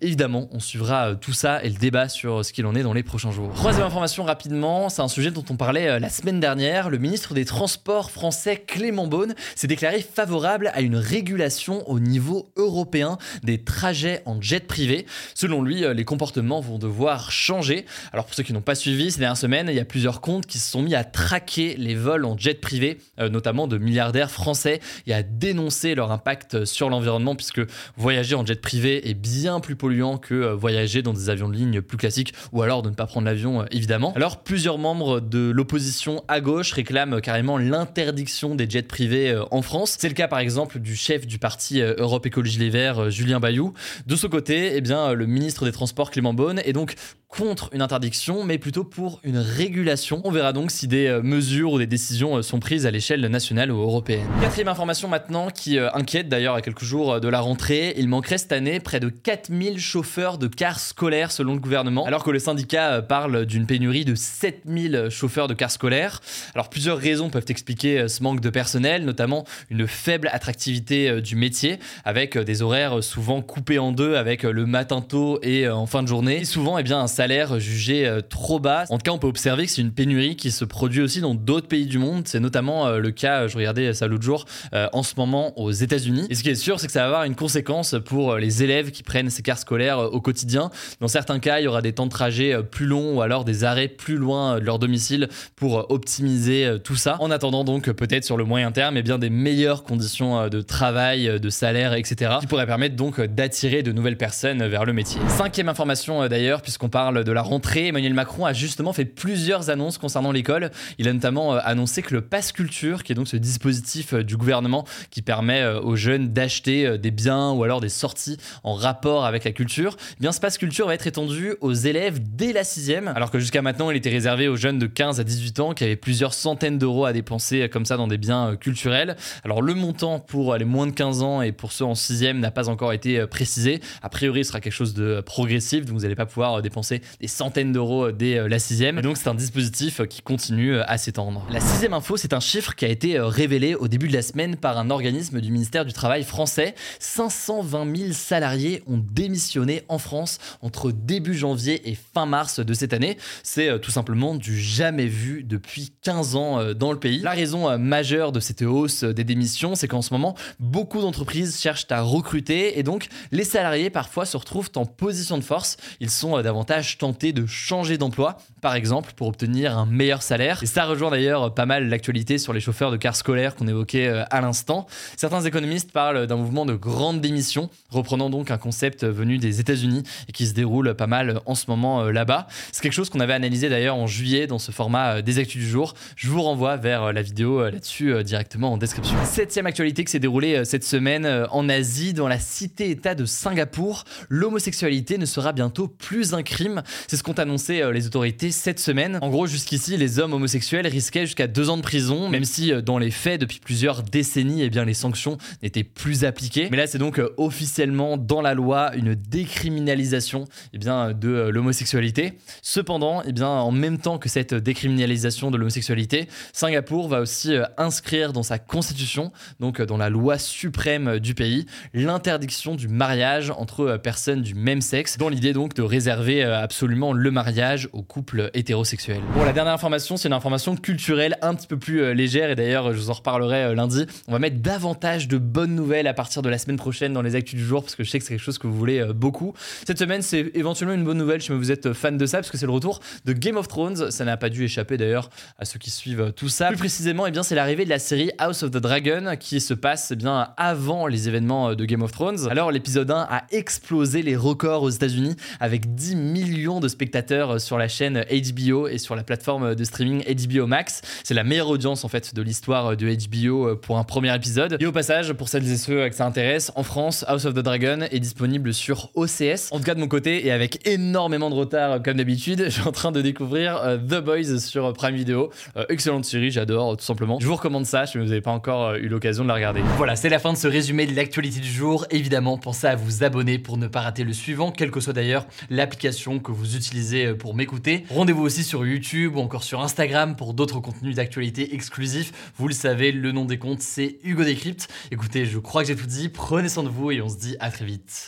Évidemment, 0.00 0.48
on 0.52 0.60
suivra 0.60 1.14
tout 1.14 1.32
ça 1.32 1.62
et 1.62 1.68
le 1.68 1.78
débat 1.78 2.08
sur 2.08 2.44
ce 2.44 2.52
qu'il 2.52 2.66
en 2.66 2.74
est 2.74 2.82
dans 2.82 2.92
les 2.92 3.02
prochains 3.02 3.30
jours. 3.30 3.52
Troisième 3.54 3.86
information 3.86 4.24
rapidement, 4.24 4.88
c'est 4.88 5.02
un 5.02 5.08
sujet 5.08 5.30
dont 5.30 5.44
on 5.50 5.56
parlait 5.56 5.98
la 6.00 6.08
semaine 6.08 6.40
dernière. 6.40 6.90
Le 6.90 6.98
ministre 6.98 7.34
des 7.34 7.44
Transports 7.44 8.10
français 8.10 8.56
Clément 8.56 9.06
Beaune 9.06 9.34
s'est 9.54 9.66
déclaré 9.66 10.00
favorable 10.00 10.70
à 10.74 10.80
une 10.80 10.96
régulation 10.96 11.88
au 11.88 12.00
niveau 12.00 12.50
européen 12.56 13.18
des 13.42 13.62
trajets 13.62 14.22
en 14.26 14.40
jet 14.40 14.66
privé. 14.66 15.06
Selon 15.34 15.62
lui, 15.62 15.84
euh, 15.84 15.94
les 15.94 16.04
comportements 16.04 16.60
vont 16.60 16.78
devoir 16.78 17.30
changer. 17.30 17.86
Alors 18.12 18.26
pour 18.26 18.34
ceux 18.34 18.42
qui 18.42 18.52
n'ont 18.52 18.60
pas 18.60 18.74
suivi 18.74 19.10
ces 19.10 19.20
dernières 19.20 19.36
semaines, 19.36 19.68
il 19.68 19.74
y 19.74 19.80
a 19.80 19.84
plusieurs 19.84 20.20
comptes 20.20 20.46
qui 20.46 20.58
se 20.58 20.70
sont 20.70 20.82
mis 20.82 20.94
à 20.94 21.04
traquer 21.04 21.76
les 21.76 21.94
vols 21.94 22.24
en 22.24 22.36
jet 22.36 22.60
privé, 22.60 22.98
euh, 23.20 23.28
notamment 23.28 23.66
de 23.66 23.78
milliardaires 23.78 24.30
français, 24.30 24.80
et 25.06 25.14
à 25.14 25.22
dénoncer 25.22 25.94
leur 25.94 26.12
impact 26.12 26.64
sur 26.64 26.90
l'environnement, 26.90 27.36
puisque 27.36 27.60
voyager 27.96 28.34
en 28.34 28.44
jet 28.44 28.60
privé 28.60 29.08
est 29.08 29.14
bien 29.14 29.27
plus 29.62 29.76
polluant 29.76 30.18
que 30.18 30.34
euh, 30.34 30.54
voyager 30.54 31.02
dans 31.02 31.12
des 31.12 31.30
avions 31.30 31.48
de 31.48 31.54
ligne 31.54 31.80
plus 31.80 31.96
classiques, 31.96 32.34
ou 32.52 32.62
alors 32.62 32.82
de 32.82 32.90
ne 32.90 32.94
pas 32.94 33.06
prendre 33.06 33.26
l'avion 33.26 33.64
évidemment. 33.70 34.12
Alors 34.16 34.42
plusieurs 34.42 34.78
membres 34.78 35.20
de 35.20 35.50
l'opposition 35.50 36.22
à 36.28 36.40
gauche 36.40 36.72
réclament 36.72 37.20
carrément 37.20 37.58
l'interdiction 37.58 38.54
des 38.54 38.68
jets 38.68 38.82
privés 38.82 39.30
euh, 39.30 39.44
en 39.50 39.62
France. 39.62 39.96
C'est 39.98 40.08
le 40.08 40.14
cas 40.14 40.28
par 40.28 40.38
exemple 40.38 40.78
du 40.78 40.96
chef 40.96 41.26
du 41.26 41.38
parti 41.38 41.80
euh, 41.80 41.94
Europe 41.98 42.26
Écologie 42.26 42.58
Les 42.58 42.70
Verts, 42.70 43.04
euh, 43.04 43.10
Julien 43.10 43.40
Bayou. 43.40 43.74
De 44.06 44.16
son 44.16 44.28
côté, 44.28 44.72
eh 44.74 44.80
bien, 44.80 45.12
le 45.12 45.26
ministre 45.26 45.64
des 45.64 45.72
Transports 45.72 46.10
Clément 46.10 46.34
Beaune 46.34 46.60
est 46.64 46.72
donc 46.72 46.94
contre 47.28 47.68
une 47.72 47.82
interdiction, 47.82 48.42
mais 48.44 48.56
plutôt 48.56 48.84
pour 48.84 49.20
une 49.22 49.36
régulation. 49.36 50.22
On 50.24 50.30
verra 50.30 50.54
donc 50.54 50.70
si 50.70 50.88
des 50.88 51.20
mesures 51.22 51.72
ou 51.72 51.78
des 51.78 51.86
décisions 51.86 52.40
sont 52.40 52.58
prises 52.58 52.86
à 52.86 52.90
l'échelle 52.90 53.20
nationale 53.26 53.70
ou 53.70 53.82
européenne. 53.82 54.26
Quatrième 54.40 54.68
information 54.68 55.08
maintenant 55.08 55.50
qui 55.50 55.78
inquiète 55.78 56.30
d'ailleurs 56.30 56.54
à 56.54 56.62
quelques 56.62 56.84
jours 56.84 57.20
de 57.20 57.28
la 57.28 57.40
rentrée, 57.40 57.92
il 57.98 58.08
manquerait 58.08 58.38
cette 58.38 58.52
année 58.52 58.80
près 58.80 58.98
de 58.98 59.10
4000 59.22 59.78
chauffeurs 59.78 60.38
de 60.38 60.46
cars 60.46 60.80
scolaires 60.80 61.32
selon 61.32 61.54
le 61.54 61.60
gouvernement, 61.60 62.06
alors 62.06 62.24
que 62.24 62.30
le 62.30 62.38
syndicat 62.38 63.02
parle 63.02 63.46
d'une 63.46 63.66
pénurie 63.66 64.04
de 64.04 64.14
7000 64.14 65.08
chauffeurs 65.10 65.48
de 65.48 65.54
cars 65.54 65.70
scolaires. 65.70 66.20
Alors 66.54 66.68
plusieurs 66.68 66.98
raisons 66.98 67.30
peuvent 67.30 67.44
expliquer 67.48 68.08
ce 68.08 68.22
manque 68.22 68.40
de 68.40 68.50
personnel, 68.50 69.04
notamment 69.04 69.44
une 69.70 69.86
faible 69.86 70.30
attractivité 70.32 71.08
euh, 71.08 71.20
du 71.20 71.36
métier, 71.36 71.78
avec 72.04 72.36
euh, 72.36 72.44
des 72.44 72.62
horaires 72.62 73.02
souvent 73.02 73.42
coupés 73.42 73.78
en 73.78 73.92
deux, 73.92 74.14
avec 74.14 74.44
euh, 74.44 74.52
le 74.52 74.66
matin 74.66 75.00
tôt 75.00 75.38
et 75.42 75.68
en 75.68 75.86
fin 75.86 76.02
de 76.02 76.08
journée, 76.08 76.40
et 76.40 76.44
souvent 76.44 76.78
eh 76.78 76.82
bien, 76.82 77.00
un 77.00 77.06
salaire 77.06 77.58
jugé 77.60 78.18
trop 78.28 78.58
bas. 78.58 78.84
En 78.90 78.98
tout 78.98 79.04
cas, 79.04 79.10
on 79.10 79.18
peut 79.18 79.26
observer 79.26 79.66
que 79.66 79.70
c'est 79.70 79.82
une 79.82 79.92
pénurie 79.92 80.36
qui 80.36 80.50
se 80.50 80.64
produit 80.64 81.02
aussi 81.02 81.20
dans 81.20 81.34
d'autres 81.34 81.68
pays 81.68 81.86
du 81.86 81.98
monde. 81.98 82.26
C'est 82.26 82.40
notamment 82.40 82.90
le 82.90 83.10
cas, 83.10 83.46
je 83.48 83.56
regardais 83.56 83.92
ça 83.94 84.06
l'autre 84.06 84.24
jour, 84.24 84.44
en 84.72 85.02
ce 85.02 85.14
moment 85.16 85.58
aux 85.58 85.70
États-Unis. 85.70 86.26
Et 86.30 86.34
ce 86.34 86.42
qui 86.42 86.50
est 86.50 86.54
sûr, 86.54 86.80
c'est 86.80 86.86
que 86.86 86.92
ça 86.92 87.00
va 87.00 87.06
avoir 87.06 87.24
une 87.24 87.34
conséquence 87.34 87.96
pour 88.04 88.36
les 88.36 88.62
élèves 88.62 88.90
qui 88.90 89.02
prennent 89.08 89.30
ces 89.30 89.42
cars 89.42 89.58
scolaires 89.58 89.98
au 89.98 90.20
quotidien. 90.20 90.70
Dans 91.00 91.08
certains 91.08 91.40
cas, 91.40 91.58
il 91.60 91.64
y 91.64 91.66
aura 91.66 91.82
des 91.82 91.92
temps 91.92 92.04
de 92.04 92.10
trajet 92.10 92.62
plus 92.62 92.86
longs 92.86 93.16
ou 93.16 93.22
alors 93.22 93.44
des 93.44 93.64
arrêts 93.64 93.88
plus 93.88 94.16
loin 94.16 94.60
de 94.60 94.64
leur 94.64 94.78
domicile 94.78 95.28
pour 95.56 95.90
optimiser 95.90 96.76
tout 96.84 96.94
ça. 96.94 97.16
En 97.20 97.30
attendant 97.30 97.64
donc 97.64 97.90
peut-être 97.90 98.24
sur 98.24 98.36
le 98.36 98.44
moyen 98.44 98.70
terme, 98.70 98.96
et 98.96 99.00
eh 99.00 99.02
bien 99.02 99.18
des 99.18 99.30
meilleures 99.30 99.82
conditions 99.82 100.48
de 100.48 100.60
travail, 100.60 101.40
de 101.40 101.50
salaire, 101.50 101.94
etc. 101.94 102.32
qui 102.40 102.46
pourraient 102.46 102.66
permettre 102.66 102.96
donc 102.96 103.20
d'attirer 103.20 103.82
de 103.82 103.92
nouvelles 103.92 104.18
personnes 104.18 104.66
vers 104.66 104.84
le 104.84 104.92
métier. 104.92 105.20
Cinquième 105.28 105.70
information 105.70 106.28
d'ailleurs, 106.28 106.60
puisqu'on 106.60 106.90
parle 106.90 107.24
de 107.24 107.32
la 107.32 107.42
rentrée, 107.42 107.88
Emmanuel 107.88 108.12
Macron 108.12 108.44
a 108.44 108.52
justement 108.52 108.92
fait 108.92 109.06
plusieurs 109.06 109.70
annonces 109.70 109.96
concernant 109.96 110.32
l'école. 110.32 110.70
Il 110.98 111.08
a 111.08 111.12
notamment 111.14 111.54
annoncé 111.54 112.02
que 112.02 112.14
le 112.14 112.20
Pass 112.20 112.52
Culture, 112.52 113.02
qui 113.04 113.12
est 113.12 113.14
donc 113.14 113.28
ce 113.28 113.38
dispositif 113.38 114.12
du 114.12 114.36
gouvernement 114.36 114.84
qui 115.10 115.22
permet 115.22 115.64
aux 115.64 115.96
jeunes 115.96 116.28
d'acheter 116.28 116.98
des 116.98 117.10
biens 117.10 117.52
ou 117.52 117.64
alors 117.64 117.80
des 117.80 117.88
sorties 117.88 118.36
en 118.64 118.74
rapport 118.74 118.97
avec 119.06 119.44
la 119.44 119.52
culture, 119.52 119.96
eh 120.12 120.20
bien 120.20 120.32
ce 120.32 120.40
Pass 120.40 120.58
Culture 120.58 120.86
va 120.86 120.94
être 120.94 121.06
étendu 121.06 121.54
aux 121.60 121.72
élèves 121.72 122.18
dès 122.20 122.52
la 122.52 122.64
sixième, 122.64 123.08
alors 123.08 123.30
que 123.30 123.38
jusqu'à 123.38 123.62
maintenant 123.62 123.90
il 123.90 123.96
était 123.96 124.10
réservé 124.10 124.48
aux 124.48 124.56
jeunes 124.56 124.78
de 124.78 124.86
15 124.86 125.20
à 125.20 125.24
18 125.24 125.60
ans 125.60 125.72
qui 125.72 125.84
avaient 125.84 125.96
plusieurs 125.96 126.34
centaines 126.34 126.78
d'euros 126.78 127.04
à 127.04 127.12
dépenser 127.12 127.68
comme 127.68 127.84
ça 127.84 127.96
dans 127.96 128.08
des 128.08 128.18
biens 128.18 128.56
culturels. 128.56 129.16
Alors 129.44 129.62
le 129.62 129.74
montant 129.74 130.18
pour 130.18 130.56
les 130.56 130.64
moins 130.64 130.86
de 130.86 130.92
15 130.92 131.22
ans 131.22 131.42
et 131.42 131.52
pour 131.52 131.72
ceux 131.72 131.84
en 131.84 131.94
sixième 131.94 132.40
n'a 132.40 132.50
pas 132.50 132.68
encore 132.68 132.92
été 132.92 133.26
précisé. 133.26 133.80
A 134.02 134.08
priori, 134.08 134.44
ce 134.44 134.48
sera 134.48 134.60
quelque 134.60 134.72
chose 134.72 134.94
de 134.94 135.20
progressif, 135.20 135.84
donc 135.84 135.96
vous 135.96 136.02
n'allez 136.02 136.16
pas 136.16 136.26
pouvoir 136.26 136.60
dépenser 136.60 137.00
des 137.20 137.28
centaines 137.28 137.72
d'euros 137.72 138.10
dès 138.10 138.48
la 138.48 138.58
sixième. 138.58 138.98
Et 138.98 139.02
donc 139.02 139.16
c'est 139.16 139.28
un 139.28 139.34
dispositif 139.34 140.02
qui 140.08 140.22
continue 140.22 140.78
à 140.80 140.98
s'étendre. 140.98 141.46
La 141.50 141.60
sixième 141.60 141.94
info, 141.94 142.16
c'est 142.16 142.32
un 142.32 142.40
chiffre 142.40 142.74
qui 142.74 142.84
a 142.84 142.88
été 142.88 143.18
révélé 143.20 143.74
au 143.74 143.88
début 143.88 144.08
de 144.08 144.14
la 144.14 144.22
semaine 144.22 144.56
par 144.56 144.76
un 144.78 144.90
organisme 144.90 145.40
du 145.40 145.52
ministère 145.52 145.84
du 145.84 145.92
Travail 145.92 146.24
français. 146.24 146.74
520 146.98 147.96
000 147.96 148.12
salariés 148.12 148.82
ont 148.88 149.02
démissionné 149.12 149.82
en 149.88 149.98
France 149.98 150.38
entre 150.62 150.90
début 150.90 151.34
janvier 151.34 151.88
et 151.88 151.94
fin 151.94 152.26
mars 152.26 152.60
de 152.60 152.74
cette 152.74 152.92
année. 152.92 153.16
C'est 153.42 153.68
euh, 153.68 153.78
tout 153.78 153.90
simplement 153.90 154.34
du 154.34 154.58
jamais 154.58 155.06
vu 155.06 155.44
depuis 155.44 155.92
15 156.02 156.36
ans 156.36 156.60
euh, 156.60 156.74
dans 156.74 156.92
le 156.92 156.98
pays. 156.98 157.20
La 157.20 157.32
raison 157.32 157.68
euh, 157.68 157.78
majeure 157.78 158.32
de 158.32 158.40
cette 158.40 158.62
hausse 158.62 159.04
des 159.04 159.24
démissions, 159.24 159.74
c'est 159.74 159.88
qu'en 159.88 160.02
ce 160.02 160.12
moment, 160.12 160.34
beaucoup 160.58 161.00
d'entreprises 161.00 161.60
cherchent 161.60 161.86
à 161.90 162.02
recruter 162.02 162.78
et 162.78 162.82
donc 162.82 163.08
les 163.30 163.44
salariés 163.44 163.90
parfois 163.90 164.24
se 164.24 164.36
retrouvent 164.36 164.70
en 164.76 164.86
position 164.86 165.38
de 165.38 165.44
force. 165.44 165.76
Ils 166.00 166.10
sont 166.10 166.40
davantage 166.40 166.98
tentés 166.98 167.32
de 167.32 167.46
changer 167.46 167.98
d'emploi, 167.98 168.38
par 168.60 168.74
exemple, 168.74 169.12
pour 169.14 169.28
obtenir 169.28 169.76
un 169.76 169.86
meilleur 169.86 170.22
salaire. 170.22 170.62
Et 170.62 170.66
ça 170.66 170.84
rejoint 170.84 171.10
d'ailleurs 171.10 171.54
pas 171.54 171.66
mal 171.66 171.88
l'actualité 171.88 172.38
sur 172.38 172.52
les 172.52 172.60
chauffeurs 172.60 172.90
de 172.90 172.96
cars 172.96 173.16
scolaires 173.16 173.54
qu'on 173.54 173.68
évoquait 173.68 174.08
à 174.08 174.40
l'instant. 174.40 174.86
Certains 175.16 175.42
économistes 175.42 175.92
parlent 175.92 176.26
d'un 176.26 176.36
mouvement 176.36 176.66
de 176.66 176.74
grande 176.74 177.20
démission, 177.20 177.70
reprenant 177.90 178.30
donc 178.30 178.50
un 178.50 178.58
concept 178.58 178.77
venu 178.86 179.38
des 179.38 179.60
États-Unis 179.60 180.02
et 180.28 180.32
qui 180.32 180.46
se 180.46 180.54
déroule 180.54 180.94
pas 180.94 181.06
mal 181.06 181.40
en 181.46 181.54
ce 181.54 181.64
moment 181.68 182.02
euh, 182.02 182.12
là-bas. 182.12 182.46
C'est 182.72 182.82
quelque 182.82 182.92
chose 182.92 183.10
qu'on 183.10 183.20
avait 183.20 183.34
analysé 183.34 183.68
d'ailleurs 183.68 183.96
en 183.96 184.06
juillet 184.06 184.46
dans 184.46 184.58
ce 184.58 184.72
format 184.72 185.16
euh, 185.16 185.22
des 185.22 185.38
actus 185.38 185.62
du 185.62 185.68
jour. 185.68 185.94
Je 186.16 186.28
vous 186.28 186.42
renvoie 186.42 186.76
vers 186.76 187.04
euh, 187.04 187.12
la 187.12 187.22
vidéo 187.22 187.62
là-dessus 187.62 188.22
directement 188.24 188.72
en 188.72 188.76
description. 188.76 189.16
Septième 189.24 189.66
actualité 189.66 190.04
qui 190.04 190.12
s'est 190.12 190.18
déroulée 190.18 190.64
cette 190.64 190.84
semaine 190.84 191.26
en 191.50 191.68
Asie, 191.68 192.12
dans 192.12 192.28
la 192.28 192.38
cité-État 192.38 193.14
de 193.14 193.24
Singapour. 193.24 194.04
L'homosexualité 194.28 195.18
ne 195.18 195.26
sera 195.26 195.52
bientôt 195.52 195.88
plus 195.88 196.34
un 196.34 196.42
crime. 196.42 196.82
C'est 197.06 197.16
ce 197.16 197.22
qu'ont 197.22 197.32
annoncé 197.32 197.82
les 197.92 198.06
autorités 198.06 198.50
cette 198.50 198.78
semaine. 198.78 199.18
En 199.22 199.30
gros, 199.30 199.46
jusqu'ici, 199.46 199.96
les 199.96 200.18
hommes 200.18 200.32
homosexuels 200.32 200.86
risquaient 200.86 201.26
jusqu'à 201.26 201.46
deux 201.46 201.70
ans 201.70 201.76
de 201.76 201.82
prison, 201.82 202.28
même 202.28 202.44
si 202.44 202.72
dans 202.82 202.98
les 202.98 203.10
faits, 203.10 203.40
depuis 203.40 203.60
plusieurs 203.60 204.02
décennies, 204.02 204.62
eh 204.62 204.70
bien, 204.70 204.84
les 204.84 204.94
sanctions 204.94 205.38
n'étaient 205.62 205.84
plus 205.84 206.24
appliquées. 206.24 206.68
Mais 206.70 206.76
là, 206.76 206.86
c'est 206.86 206.98
donc 206.98 207.20
officiellement 207.36 208.16
dans 208.16 208.40
la 208.40 208.54
loi 208.54 208.67
une 208.74 209.14
décriminalisation 209.14 210.46
eh 210.72 210.78
bien, 210.78 211.12
de 211.12 211.28
euh, 211.28 211.50
l'homosexualité. 211.50 212.38
Cependant, 212.62 213.22
eh 213.26 213.32
bien, 213.32 213.48
en 213.48 213.70
même 213.70 213.98
temps 213.98 214.18
que 214.18 214.28
cette 214.28 214.54
décriminalisation 214.54 215.50
de 215.50 215.56
l'homosexualité, 215.56 216.28
Singapour 216.52 217.08
va 217.08 217.20
aussi 217.20 217.54
euh, 217.54 217.64
inscrire 217.76 218.32
dans 218.32 218.42
sa 218.42 218.58
constitution, 218.58 219.32
donc 219.60 219.80
euh, 219.80 219.86
dans 219.86 219.96
la 219.96 220.08
loi 220.10 220.38
suprême 220.38 221.18
du 221.18 221.34
pays, 221.34 221.66
l'interdiction 221.94 222.74
du 222.74 222.88
mariage 222.88 223.50
entre 223.50 223.96
personnes 223.96 224.42
du 224.42 224.54
même 224.54 224.80
sexe, 224.80 225.18
dans 225.18 225.28
l'idée 225.28 225.52
donc 225.52 225.74
de 225.74 225.82
réserver 225.82 226.42
absolument 226.42 227.12
le 227.12 227.30
mariage 227.30 227.88
aux 227.92 228.02
couples 228.02 228.50
hétérosexuels. 228.54 229.20
Bon, 229.34 229.44
la 229.44 229.52
dernière 229.52 229.74
information, 229.74 230.16
c'est 230.16 230.28
une 230.28 230.34
information 230.34 230.76
culturelle 230.76 231.36
un 231.42 231.54
petit 231.54 231.66
peu 231.66 231.78
plus 231.78 232.14
légère, 232.14 232.50
et 232.50 232.54
d'ailleurs, 232.54 232.92
je 232.92 232.98
vous 232.98 233.10
en 233.10 233.14
reparlerai 233.14 233.74
lundi. 233.74 234.06
On 234.26 234.32
va 234.32 234.38
mettre 234.38 234.58
davantage 234.58 235.28
de 235.28 235.38
bonnes 235.38 235.74
nouvelles 235.74 236.06
à 236.06 236.14
partir 236.14 236.42
de 236.42 236.48
la 236.48 236.58
semaine 236.58 236.76
prochaine 236.76 237.12
dans 237.12 237.22
les 237.22 237.34
actus 237.34 237.58
du 237.58 237.64
jour, 237.64 237.82
parce 237.82 237.94
que 237.94 238.04
je 238.04 238.10
sais 238.10 238.18
que 238.18 238.24
c'est 238.24 238.34
quelque 238.34 238.44
chose 238.44 238.57
que 238.58 238.66
vous 238.66 238.76
voulez 238.76 239.04
beaucoup. 239.14 239.54
Cette 239.86 239.98
semaine, 239.98 240.22
c'est 240.22 240.50
éventuellement 240.54 240.94
une 240.94 241.04
bonne 241.04 241.18
nouvelle 241.18 241.42
si 241.42 241.52
vous 241.52 241.70
êtes 241.70 241.92
fan 241.92 242.16
de 242.16 242.26
ça, 242.26 242.38
parce 242.38 242.50
que 242.50 242.56
c'est 242.56 242.66
le 242.66 242.72
retour 242.72 243.00
de 243.24 243.32
Game 243.32 243.56
of 243.56 243.68
Thrones. 243.68 244.10
Ça 244.10 244.24
n'a 244.24 244.36
pas 244.36 244.48
dû 244.48 244.64
échapper 244.64 244.96
d'ailleurs 244.96 245.30
à 245.58 245.64
ceux 245.64 245.78
qui 245.78 245.90
suivent 245.90 246.32
tout 246.36 246.48
ça. 246.48 246.68
Plus 246.68 246.76
précisément, 246.76 247.26
eh 247.26 247.30
bien, 247.30 247.42
c'est 247.42 247.54
l'arrivée 247.54 247.84
de 247.84 247.90
la 247.90 247.98
série 247.98 248.30
House 248.38 248.62
of 248.62 248.70
the 248.70 248.78
Dragon 248.78 249.36
qui 249.38 249.60
se 249.60 249.74
passe 249.74 250.10
eh 250.12 250.16
bien, 250.16 250.48
avant 250.56 251.06
les 251.06 251.28
événements 251.28 251.74
de 251.74 251.84
Game 251.84 252.02
of 252.02 252.12
Thrones. 252.12 252.48
Alors, 252.50 252.72
l'épisode 252.72 253.10
1 253.10 253.26
a 253.30 253.44
explosé 253.50 254.22
les 254.22 254.36
records 254.36 254.82
aux 254.82 254.90
États-Unis 254.90 255.36
avec 255.60 255.94
10 255.94 256.16
millions 256.16 256.80
de 256.80 256.88
spectateurs 256.88 257.60
sur 257.60 257.78
la 257.78 257.88
chaîne 257.88 258.24
HBO 258.30 258.88
et 258.88 258.98
sur 258.98 259.16
la 259.16 259.22
plateforme 259.22 259.74
de 259.74 259.84
streaming 259.84 260.24
HBO 260.24 260.66
Max. 260.66 261.02
C'est 261.24 261.34
la 261.34 261.44
meilleure 261.44 261.68
audience 261.68 262.04
en 262.04 262.08
fait 262.08 262.34
de 262.34 262.42
l'histoire 262.42 262.96
de 262.96 263.28
HBO 263.28 263.76
pour 263.76 263.98
un 263.98 264.04
premier 264.04 264.34
épisode. 264.34 264.76
Et 264.80 264.86
au 264.86 264.92
passage, 264.92 265.32
pour 265.32 265.48
celles 265.48 265.70
et 265.70 265.76
ceux 265.76 266.08
que 266.08 266.14
ça 266.14 266.26
intéresse, 266.26 266.72
en 266.74 266.82
France, 266.82 267.24
House 267.28 267.44
of 267.44 267.54
the 267.54 267.58
Dragon 267.58 268.00
est 268.10 268.20
disponible 268.20 268.37
sur 268.72 269.10
OCS. 269.14 269.72
En 269.72 269.78
tout 269.78 269.84
cas, 269.84 269.94
de 269.94 270.00
mon 270.00 270.08
côté, 270.08 270.46
et 270.46 270.52
avec 270.52 270.86
énormément 270.86 271.50
de 271.50 271.54
retard 271.54 272.02
comme 272.02 272.16
d'habitude, 272.16 272.64
je 272.66 272.70
suis 272.70 272.86
en 272.86 272.92
train 272.92 273.12
de 273.12 273.20
découvrir 273.20 273.76
euh, 273.82 273.98
The 273.98 274.22
Boys 274.24 274.58
sur 274.58 274.92
Prime 274.92 275.14
Video. 275.14 275.50
Euh, 275.76 275.84
excellente 275.88 276.24
série, 276.24 276.50
j'adore 276.50 276.96
tout 276.96 277.04
simplement. 277.04 277.38
Je 277.40 277.46
vous 277.46 277.56
recommande 277.56 277.86
ça 277.86 278.06
si 278.06 278.18
vous 278.18 278.24
n'avez 278.24 278.40
pas 278.40 278.50
encore 278.50 278.88
euh, 278.88 278.98
eu 278.98 279.08
l'occasion 279.08 279.42
de 279.44 279.48
la 279.48 279.54
regarder. 279.54 279.80
Voilà, 279.96 280.16
c'est 280.16 280.28
la 280.28 280.38
fin 280.38 280.52
de 280.52 280.58
ce 280.58 280.68
résumé 280.68 281.06
de 281.06 281.14
l'actualité 281.14 281.60
du 281.60 281.70
jour. 281.70 282.06
Évidemment, 282.10 282.58
pensez 282.58 282.86
à 282.86 282.96
vous 282.96 283.24
abonner 283.24 283.58
pour 283.58 283.76
ne 283.76 283.86
pas 283.86 284.00
rater 284.00 284.24
le 284.24 284.32
suivant, 284.32 284.72
quelle 284.72 284.90
que 284.90 285.00
soit 285.00 285.12
d'ailleurs 285.12 285.46
l'application 285.70 286.38
que 286.38 286.52
vous 286.52 286.76
utilisez 286.76 287.34
pour 287.34 287.54
m'écouter. 287.54 288.04
Rendez-vous 288.10 288.42
aussi 288.42 288.64
sur 288.64 288.86
YouTube 288.86 289.36
ou 289.36 289.40
encore 289.40 289.64
sur 289.64 289.80
Instagram 289.80 290.36
pour 290.36 290.54
d'autres 290.54 290.80
contenus 290.80 291.16
d'actualité 291.16 291.74
exclusifs. 291.74 292.32
Vous 292.56 292.68
le 292.68 292.74
savez, 292.74 293.12
le 293.12 293.32
nom 293.32 293.44
des 293.44 293.58
comptes, 293.58 293.82
c'est 293.82 294.18
Hugo 294.24 294.44
Décrypte. 294.44 294.88
Écoutez, 295.10 295.46
je 295.46 295.58
crois 295.58 295.82
que 295.82 295.88
j'ai 295.88 295.96
tout 295.96 296.06
dit. 296.06 296.28
Prenez 296.28 296.68
soin 296.68 296.82
de 296.82 296.88
vous 296.88 297.10
et 297.10 297.20
on 297.20 297.28
se 297.28 297.36
dit 297.36 297.56
à 297.60 297.70
très 297.70 297.84
vite. 297.84 298.27